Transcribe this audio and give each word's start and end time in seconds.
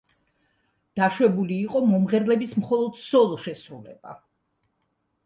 დაშვებული 0.99 1.57
იყო 1.65 1.81
მომღერლების 1.89 2.55
მხოლოდ 2.63 2.97
სოლო 3.03 3.39
შესრულება. 3.45 4.17